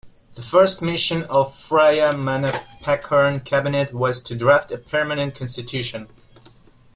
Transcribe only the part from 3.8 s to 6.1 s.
was to draft a permanent constitution.